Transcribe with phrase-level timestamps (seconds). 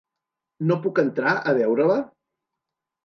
[0.69, 1.99] No puc entrar a veure-la?